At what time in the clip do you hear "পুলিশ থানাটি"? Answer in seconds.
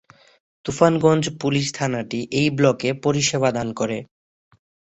1.41-2.19